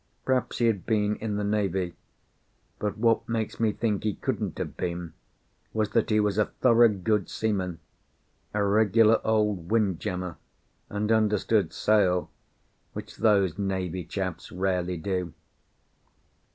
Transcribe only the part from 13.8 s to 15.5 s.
chaps rarely do.